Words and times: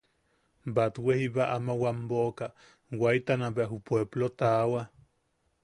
Batwe 0.75 1.11
jiba 1.19 1.43
ama 1.55 1.73
wam 1.81 1.97
boʼoka, 2.09 2.45
waitana 3.01 3.47
bea 3.55 3.69
ju 3.71 3.77
puepplo 3.85 4.25
taawa. 4.39 4.81